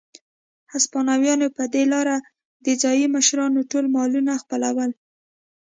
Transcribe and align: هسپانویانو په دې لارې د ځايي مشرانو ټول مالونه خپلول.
هسپانویانو 0.73 1.47
په 1.57 1.63
دې 1.73 1.83
لارې 1.93 2.17
د 2.65 2.67
ځايي 2.81 3.05
مشرانو 3.15 3.67
ټول 3.71 3.85
مالونه 3.95 4.31
خپلول. 4.43 4.89